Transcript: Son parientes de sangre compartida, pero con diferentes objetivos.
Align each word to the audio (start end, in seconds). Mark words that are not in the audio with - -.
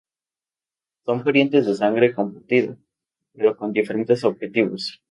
Son 1.05 1.23
parientes 1.23 1.67
de 1.67 1.75
sangre 1.75 2.15
compartida, 2.15 2.75
pero 3.35 3.55
con 3.55 3.71
diferentes 3.71 4.23
objetivos. 4.23 4.99